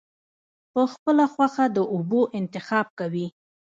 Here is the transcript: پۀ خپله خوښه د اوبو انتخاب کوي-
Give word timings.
پۀ 0.73 0.83
خپله 0.93 1.25
خوښه 1.33 1.65
د 1.75 1.77
اوبو 1.93 2.21
انتخاب 2.39 2.87
کوي- 2.99 3.27